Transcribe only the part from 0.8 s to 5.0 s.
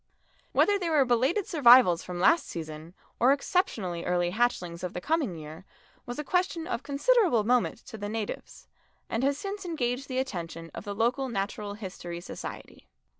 were belated survivals from last season or exceptionally early hatchings of the